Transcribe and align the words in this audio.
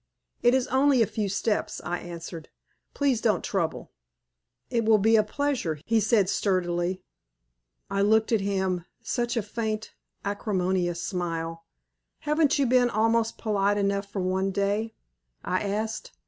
"It 0.41 0.55
is 0.55 0.65
only 0.69 1.03
a 1.03 1.05
few 1.05 1.29
steps," 1.29 1.79
I 1.83 1.99
answered. 1.99 2.49
"Please 2.95 3.21
don't 3.21 3.43
trouble." 3.43 3.91
"It 4.71 4.83
will 4.83 4.97
be 4.97 5.15
a 5.15 5.21
pleasure," 5.21 5.79
he 5.85 5.99
said, 5.99 6.27
sturdily. 6.27 7.03
I 7.87 8.01
looked 8.01 8.31
at 8.31 8.41
him; 8.41 8.85
such 9.03 9.37
a 9.37 9.43
faint, 9.43 9.93
acrimonious 10.25 11.03
smile. 11.03 11.65
"Haven't 12.21 12.57
you 12.57 12.65
been 12.65 12.89
almost 12.89 13.37
polite 13.37 13.77
enough 13.77 14.07
for 14.11 14.21
one 14.23 14.49
day?" 14.49 14.95
I 15.45 15.61
asked. 15.61 16.11